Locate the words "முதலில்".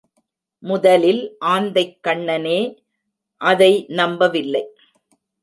0.63-1.21